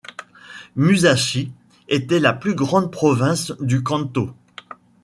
[0.75, 1.51] Musashi
[1.87, 4.31] était la plus grande province du Kantō.